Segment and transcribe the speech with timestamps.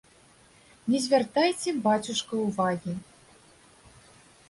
[0.93, 2.99] Не звяртайце, бацюшка, увагі.